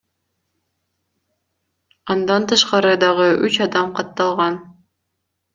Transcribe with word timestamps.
Андан 2.15 2.47
тышкары 2.53 2.97
дагы 3.07 3.29
үч 3.49 3.63
адам 3.67 3.95
катталган. 4.01 4.63